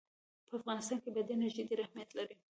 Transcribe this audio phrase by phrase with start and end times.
[0.47, 2.35] په افغانستان کې بادي انرژي ډېر اهمیت لري.